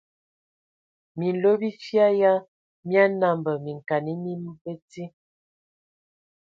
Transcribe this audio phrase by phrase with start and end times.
[1.17, 2.31] Minlo bifia ya
[2.87, 4.31] mia nambə minkana mi
[4.63, 5.03] bəti.